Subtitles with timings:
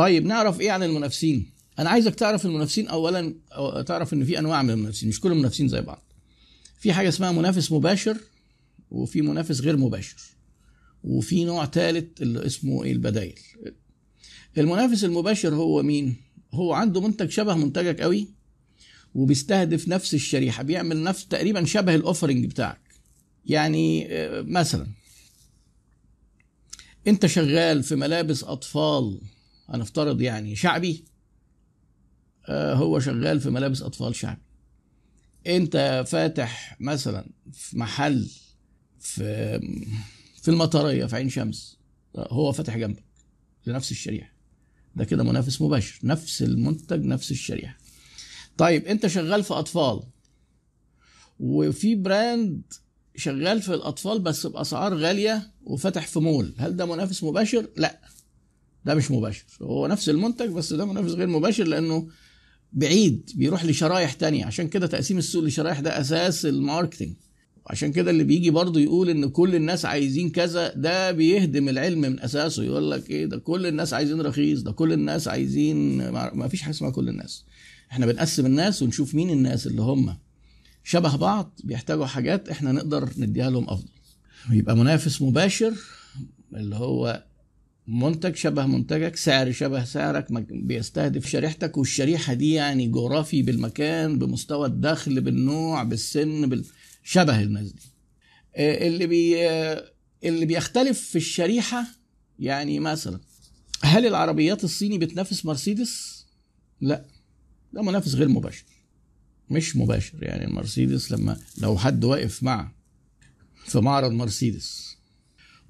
[0.00, 4.62] طيب نعرف إيه عن المنافسين؟ أنا عايزك تعرف المنافسين اولا أو تعرف إن في أنواع
[4.62, 6.02] من المنافسين مش كل المنافسين زي بعض.
[6.78, 8.16] في حاجة اسمها منافس مباشر
[8.90, 10.16] وفي منافس غير مباشر
[11.04, 13.40] وفي نوع ثالث اللي اسمه إيه؟ البدايل
[14.58, 16.16] المنافس المباشر هو مين؟
[16.54, 18.28] هو عنده منتج شبه منتجك قوي
[19.14, 22.80] وبيستهدف نفس الشريحة بيعمل نفس تقريبا شبه الاوفرنج بتاعك.
[23.46, 24.86] يعني آه، مثلا
[27.06, 29.20] أنت شغال في ملابس أطفال.
[29.70, 31.04] هنفترض يعني شعبي
[32.48, 34.40] آه، هو شغال في ملابس أطفال شعبي.
[35.46, 38.30] أنت فاتح مثلا في محل
[38.98, 39.58] في
[40.42, 41.78] في المطرية في عين شمس
[42.16, 43.04] هو فاتح جنبك
[43.66, 44.32] لنفس الشريحة.
[44.96, 47.76] ده كده منافس مباشر نفس المنتج نفس الشريحة.
[48.58, 50.02] طيب أنت شغال في أطفال
[51.40, 52.62] وفي براند
[53.16, 58.00] شغال في الأطفال بس بأسعار غالية وفتح في مول هل ده منافس مباشر؟ لا.
[58.84, 59.44] ده مش مباشر.
[59.62, 62.08] هو نفس المنتج بس ده منافس غير مباشر لأنه
[62.72, 64.44] بعيد بيروح لشرايح تانية.
[64.44, 67.14] عشان كده تقسيم السوق لشرايح ده أساس الماركتنج
[67.66, 72.20] عشان كده اللي بيجي برضه يقول إن كل الناس عايزين كذا ده بيهدم العلم من
[72.20, 72.62] أساسه.
[72.64, 76.74] يقول لك إيه؟ ده كل الناس عايزين رخيص ده كل الناس عايزين ما فيش حاجة
[76.74, 77.44] اسمها كل الناس.
[77.90, 80.16] إحنا بنقسم الناس ونشوف مين الناس اللي هم
[80.84, 83.88] شبه بعض بيحتاجوا حاجات إحنا نقدر نديها لهم أفضل.
[84.50, 85.74] يبقى منافس مباشر
[86.54, 87.24] اللي هو
[87.90, 95.20] منتج شبه منتجك سعر شبه سعرك بيستهدف شريحتك والشريحة دي يعني جغرافي بالمكان بمستوى الدخل
[95.20, 96.64] بالنوع بالسن بال...
[97.04, 97.82] شبه الناس دي
[98.56, 99.92] آه، اللي بي آه،
[100.24, 101.86] اللي بيختلف في الشريحة
[102.38, 103.20] يعني مثلا
[103.82, 106.26] هل العربيات الصيني بتنافس مرسيدس؟
[106.80, 107.04] لا
[107.72, 108.64] ده منافس غير مباشر
[109.50, 112.72] مش مباشر يعني المرسيدس لما لو حد واقف مع
[113.64, 114.96] في معرض مرسيدس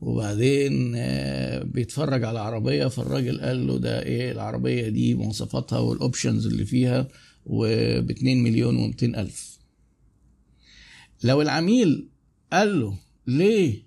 [0.01, 6.47] وبعدين آه، بيتفرج على عربية فالراجل قال له ده إيه العربية دي مواصفاتها وال options
[6.47, 7.09] اللي فيها
[7.47, 9.59] وب 2 مليون و200 ألف.
[11.25, 12.08] لو العميل
[12.52, 13.83] قال له ليه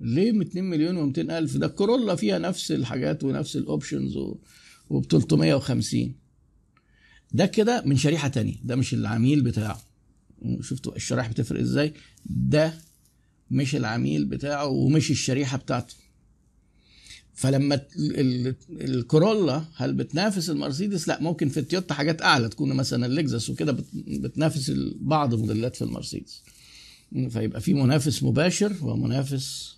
[0.00, 4.16] ليه ب 2 مليون و200 ألف؟ ده الكورولا فيها نفس الحاجات ونفس ال options
[4.90, 6.14] وب 350
[7.32, 9.80] ده كده من شريحة تانية ده مش العميل بتاعه.
[10.60, 11.92] شفتوا الشرائح بتفرق إزاي؟
[12.26, 12.74] ده
[13.50, 15.94] مش العميل بتاعه ومش الشريحة بتاعته.
[17.34, 17.80] فلما
[18.70, 24.72] الكورولا هل بتنافس المرسيدس؟ لا ممكن في التويوتا حاجات أعلى تكون مثلا اللكزس وكده بتنافس
[25.00, 26.42] بعض الموديلات في المرسيدس.
[27.30, 29.76] فيبقى في منافس مباشر ومنافس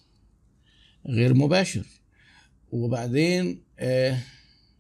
[1.07, 1.85] غير مباشر.
[2.73, 4.19] وبعدين آه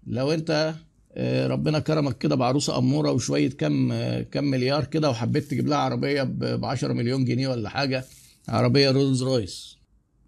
[0.06, 0.74] لو أنت
[1.14, 5.78] آه ربنا كرمك كده بعروسة أمورة وشوية كم آه كم مليار كده وحبيت تجيب لها
[5.78, 8.04] عربية ب 10 مليون جنيه ولا حاجة
[8.48, 9.76] عربية رولز رويس.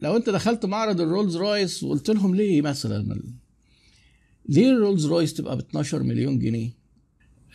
[0.00, 3.21] لو انت دخلت معرض الرولز رويس وقلت لهم ليه مثلا
[4.49, 6.71] ليه الرولز رويس تبقى ب 12 مليون جنيه؟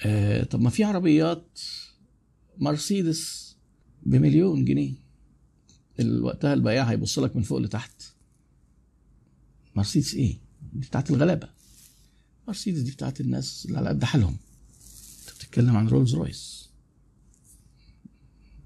[0.06, 1.60] آه طب ما في عربيات
[2.58, 3.56] مرسيدس
[4.04, 4.94] بمليون جنيه.
[6.22, 8.04] وقتها البياع هيبص لك من فوق لتحت.
[9.76, 10.40] مرسيدس إيه؟
[10.74, 11.50] دي بتاعت الغلابة.
[12.48, 14.38] مرسيدس دي بتاعت الناس اللي على قد حالهم.
[15.22, 16.67] انت بتتكلم عن رولز رويس.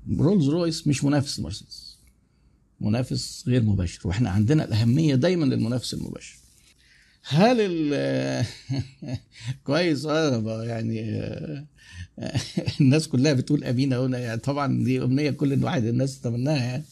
[0.10, 1.98] رولز رويس مش منافس لمرسيدس.
[2.82, 6.36] منافس غير مباشر وإحنا عندنا الأهمية دايما للمنافس المباشر.
[7.24, 8.46] هل ال
[9.66, 11.22] كويس آه يعني
[12.82, 16.84] الناس كلها بتقول ابينا هنا يعني طبعا دي أمنية كل واحد الناس تتمناها يعني.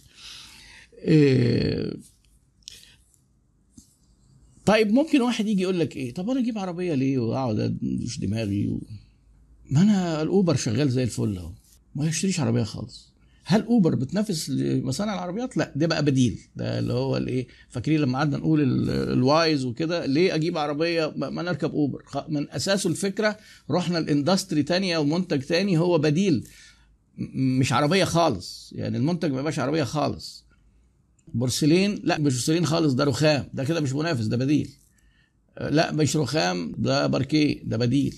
[4.65, 8.67] طيب ممكن واحد يجي يقول لك إيه؟ طب أنا أجيب عربية ليه؟ وأقعد أدوش دماغي
[8.67, 8.81] و...
[9.71, 11.51] ما أنا الأوبر شغال زي الفل أهو.
[11.95, 13.09] ما يشتريش عربية خالص.
[13.43, 16.39] هل أوبر بتنافس مصانع العربيات؟ لا ده بقى بديل.
[16.55, 21.71] ده اللي هو الإيه؟ فاكرين لما قعدنا نقول الوايز وكده ليه أجيب عربية؟ ما نركب
[21.71, 22.03] أوبر.
[22.27, 23.37] من أساسه الفكرة
[23.71, 26.47] رحنا الاندستري تانية ومنتج تاني هو بديل.
[27.35, 28.73] مش عربية خالص.
[28.75, 30.45] يعني المنتج ما يبقاش عربية خالص.
[31.33, 33.49] بورسلين؟ لا مش بورسلين خالص ده رخام.
[33.53, 34.69] ده كده مش منافس ده بديل.
[35.61, 38.15] لا مش رخام ده باركيه ده بديل.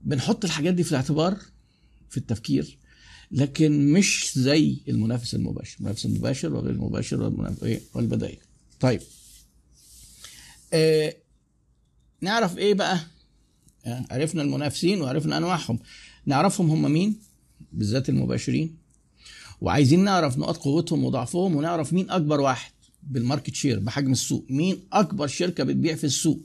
[0.00, 1.36] بنحط الحاجات دي في الاعتبار
[2.10, 2.78] في التفكير
[3.32, 5.76] لكن مش زي المنافس المباشر.
[5.80, 7.22] المنافس المباشر وغير المباشر
[7.94, 8.38] والبدائل.
[8.80, 9.00] طيب.
[10.72, 11.14] آه
[12.20, 13.00] نعرف إيه بقى؟
[13.86, 15.78] آه عرفنا المنافسين وعرفنا أنواعهم.
[16.26, 17.18] نعرفهم هم مين؟
[17.72, 18.76] بالذات المباشرين.
[19.60, 22.72] وعايزين نعرف نقاط قوتهم وضعفهم ونعرف مين أكبر واحد
[23.02, 24.46] بال market share بحجم السوق.
[24.50, 26.40] مين أكبر شركة بتبيع في السوق؟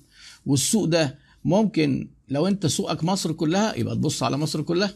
[0.45, 4.93] والسوق ده ممكن لو أنت سوقك مصر كلها يبقى تبص على مصر كلها.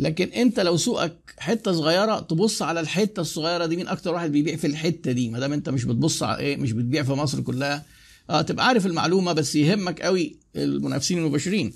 [0.00, 4.56] لكن انت لو سوقك حتة صغيرة تبص على الحتة الصغيرة دي مين أكتر واحد بيبيع
[4.56, 7.84] في الحتة دي؟ ما دام انت مش بتبص على إيه مش بتبيع في مصر كلها
[8.30, 11.72] آه تبقى عارف المعلومة بس يهمك قوي المنافسين المباشرين.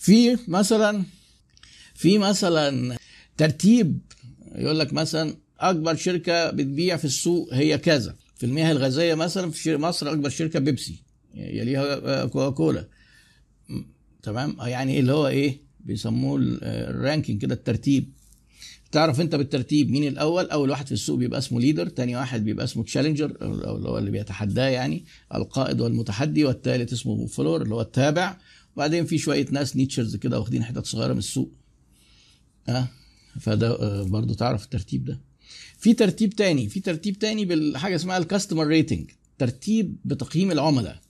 [0.00, 1.04] في مثلا
[1.94, 2.96] في مثلا
[3.36, 3.98] ترتيب
[4.54, 8.16] يقول لك مثلا أكبر شركة بتبيع في السوق هي كذا.
[8.36, 10.96] في المياه الغازية مثلا في مصر أكبر شركة بيبسي
[11.34, 12.88] يليها كوكا كولا
[14.22, 18.12] تمام؟ يعني اللي هو إيه؟ بيسموه ال ranking كده الترتيب.
[18.92, 22.64] تعرف انت بالترتيب مين الأول؟ أول واحد في السوق بيبقى اسمه leader تاني واحد بيبقى
[22.64, 27.80] اسمه challenger أو اللي هو اللي بيتحداه يعني القائد والمتحدي والثالث اسمه follower اللي هو
[27.80, 28.36] التابع.
[28.76, 31.52] وبعدين في شوية ناس nichers كده واخدين حتت صغيرة من السوق.
[32.68, 32.88] آه
[33.40, 35.20] فده برضو تعرف الترتيب ده.
[35.78, 41.00] في ترتيب تاني في ترتيب تاني بالحاجة اسمها ال customer rating ترتيب بتقييم العملاء.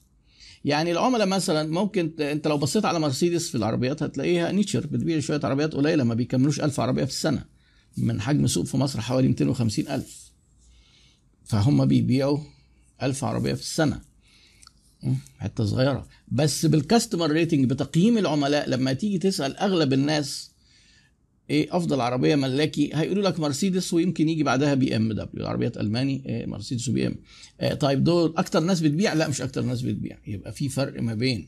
[0.65, 5.39] يعني العملاء مثلا ممكن انت لو بصيت على مرسيدس في العربيات هتلاقيها nicher بتبيع شوية
[5.43, 7.45] عربيات قليلة ما بيكملوش 1000 عربية في السنة.
[7.97, 10.31] من حجم سوق في مصر حوالي 250 ألف.
[11.45, 12.39] فهم بيبيعوا
[13.03, 14.01] 1000 عربية في السنة.
[15.39, 16.07] حتة صغيرة.
[16.27, 20.52] بس بال customer rating بتقييم العملاء لما تيجي تسأل أغلب الناس
[21.49, 22.89] إيه أفضل عربية ملاكي.
[22.93, 25.47] هيقولوا لك مرسيدس ويمكن يجي بعدها بي إم دبليو.
[25.47, 27.15] عربيات الماني إيه مرسيدس وبي إم.
[27.61, 30.17] إيه طيب دول أكتر ناس بتبيع؟ لا مش أكتر ناس بتبيع.
[30.27, 31.47] يبقى في فرق ما بين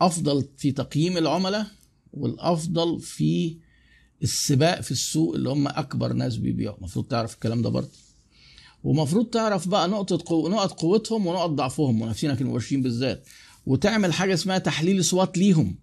[0.00, 1.66] أفضل في تقييم العملاء
[2.12, 3.56] والأفضل في
[4.22, 6.76] السباق في السوق اللي هم أكبر ناس بيبيعوا.
[6.78, 7.90] المفروض تعرف الكلام ده برضه.
[8.84, 10.48] ومفروض تعرف بقى نقطة قو...
[10.48, 13.26] نقط قوتهم ونقط ضعفهم منافسينك المباشرين بالذات.
[13.66, 15.74] وتعمل حاجة اسمها تحليل سوات ليهم.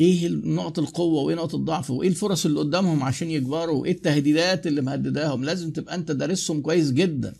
[0.00, 4.80] إيه نقط القوة وإيه نقط الضعف وإيه الفرص اللي قدامهم عشان يكبروا وإيه التهديدات اللي
[4.80, 7.34] مهدداهم؟ لازم تبقى أنت دارسهم كويس جدا.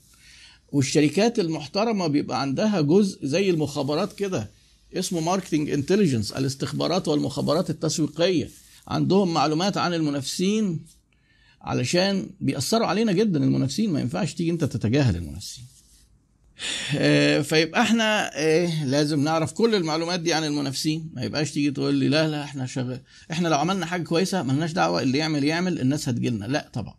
[0.73, 4.50] والشركات المحترمة بيبقى عندها جزء زي المخابرات كده
[4.94, 8.49] اسمه marketing intelligence الاستخبارات والمخابرات التسويقية.
[8.88, 10.81] عندهم معلومات عن المنافسين
[11.61, 15.64] علشان بيأثروا علينا جدا المنافسين ما ينفعش تيجي أنت تتجاهل المنافسين.
[17.43, 21.11] فيبقى إحنا إيه لازم نعرف كل المعلومات دي عن المنافسين.
[21.14, 23.00] ما يبقاش تيجي تقول لي لا لا إحنا شغال
[23.31, 26.44] إحنا لو عملنا حاجة كويسة ملناش دعوة اللي يعمل يعمل الناس هتجيلنا.
[26.44, 26.94] لا طبعا.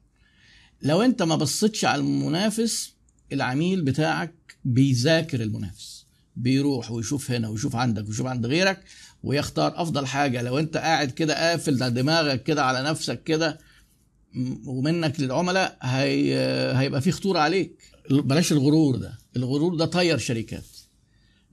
[0.81, 2.93] لو انت ما بصيتش على المنافس
[3.33, 4.33] العميل بتاعك
[4.65, 6.05] بيذاكر المنافس.
[6.35, 8.79] بيروح ويشوف هنا ويشوف عندك ويشوف عند غيرك
[9.23, 10.41] ويختار أفضل حاجة.
[10.41, 13.57] لو انت قاعد كده قافل دماغك كده على نفسك كده
[14.65, 16.35] ومنك للعملاء هي
[16.75, 17.81] هيبقى في خطورة عليك.
[18.11, 19.17] بلاش الغرور ده.
[19.35, 20.65] الغرور ده طير شركات.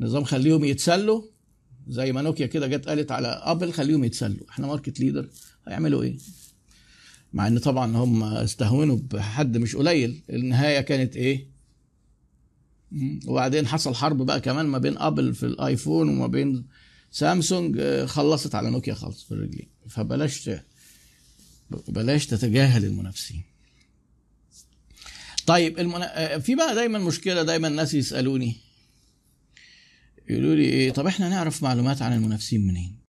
[0.00, 1.22] نظام خليهم يتسلوا.
[1.88, 4.50] زي ما نوكيا كده جت قالت على أبل خليهم يتسلوا.
[4.50, 5.28] إحنا market leader
[5.68, 6.16] هيعملوا إيه؟
[7.32, 10.22] مع إن طبعا هم استهونوا بحد مش قليل.
[10.30, 11.48] النهاية كانت إيه؟
[13.26, 16.66] وبعدين حصل حرب بقى كمان ما بين أبل في الآيفون وما بين
[17.10, 19.68] سامسونج خلصت على نوكيا خالص في الرجلين.
[19.88, 20.50] فبلاش
[21.88, 23.42] بلاش تتجاهل المنافسين.
[25.46, 26.38] طيب المنا...
[26.38, 28.56] في بقى دايما مشكلة دايما الناس يسألوني
[30.30, 33.03] يقولوا لي إيه؟ طب إحنا نعرف معلومات عن المنافسين منين؟